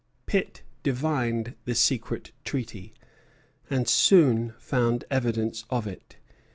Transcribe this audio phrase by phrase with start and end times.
[0.25, 2.91] Pitt divined the secret treaty,
[3.69, 6.17] and soon found evidence of it.